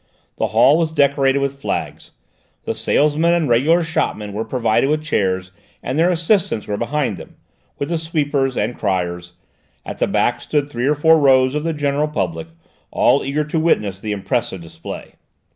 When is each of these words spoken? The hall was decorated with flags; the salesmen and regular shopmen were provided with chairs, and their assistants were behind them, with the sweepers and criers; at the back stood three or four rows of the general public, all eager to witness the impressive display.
The 0.37 0.47
hall 0.47 0.79
was 0.79 0.89
decorated 0.89 1.37
with 1.41 1.61
flags; 1.61 2.09
the 2.63 2.73
salesmen 2.73 3.33
and 3.35 3.47
regular 3.47 3.83
shopmen 3.83 4.33
were 4.33 4.43
provided 4.43 4.89
with 4.89 5.03
chairs, 5.03 5.51
and 5.83 5.95
their 5.95 6.09
assistants 6.09 6.65
were 6.65 6.75
behind 6.75 7.17
them, 7.17 7.35
with 7.77 7.89
the 7.89 7.99
sweepers 7.99 8.57
and 8.57 8.75
criers; 8.75 9.33
at 9.85 9.99
the 9.99 10.07
back 10.07 10.41
stood 10.41 10.71
three 10.71 10.87
or 10.87 10.95
four 10.95 11.19
rows 11.19 11.53
of 11.53 11.61
the 11.63 11.71
general 11.71 12.07
public, 12.07 12.47
all 12.89 13.23
eager 13.23 13.43
to 13.43 13.59
witness 13.59 13.99
the 13.99 14.11
impressive 14.11 14.59
display. 14.59 15.13